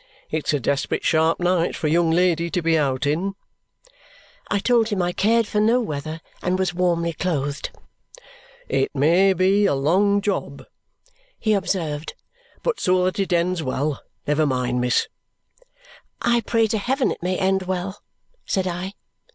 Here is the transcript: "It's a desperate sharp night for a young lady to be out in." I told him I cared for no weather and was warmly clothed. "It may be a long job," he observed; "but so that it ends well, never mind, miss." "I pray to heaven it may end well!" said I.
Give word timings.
"It's 0.31 0.51
a 0.51 0.59
desperate 0.59 1.03
sharp 1.05 1.39
night 1.39 1.75
for 1.75 1.85
a 1.85 1.91
young 1.91 2.09
lady 2.09 2.49
to 2.49 2.63
be 2.63 2.75
out 2.75 3.05
in." 3.05 3.35
I 4.49 4.57
told 4.57 4.89
him 4.89 4.99
I 4.99 5.11
cared 5.11 5.45
for 5.45 5.59
no 5.61 5.79
weather 5.79 6.21
and 6.41 6.57
was 6.57 6.73
warmly 6.73 7.13
clothed. 7.13 7.69
"It 8.67 8.95
may 8.95 9.33
be 9.33 9.67
a 9.67 9.75
long 9.75 10.19
job," 10.21 10.65
he 11.37 11.53
observed; 11.53 12.15
"but 12.63 12.79
so 12.79 13.05
that 13.05 13.19
it 13.19 13.31
ends 13.31 13.61
well, 13.61 14.01
never 14.25 14.47
mind, 14.47 14.81
miss." 14.81 15.07
"I 16.19 16.41
pray 16.47 16.65
to 16.65 16.79
heaven 16.79 17.11
it 17.11 17.21
may 17.21 17.37
end 17.37 17.61
well!" 17.61 18.01
said 18.47 18.65
I. 18.65 18.95